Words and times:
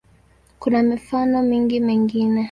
Kuna 0.59 0.83
mifano 0.83 1.41
mingi 1.41 1.79
mingine. 1.79 2.39